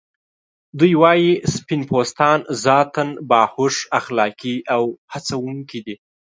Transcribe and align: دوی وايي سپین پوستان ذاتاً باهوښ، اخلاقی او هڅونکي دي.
دوی 0.79 0.93
وايي 1.01 1.31
سپین 1.55 1.81
پوستان 1.89 2.37
ذاتاً 2.63 3.05
باهوښ، 3.29 3.75
اخلاقی 3.99 4.55
او 4.75 4.83
هڅونکي 5.13 5.79
دي. 5.85 5.95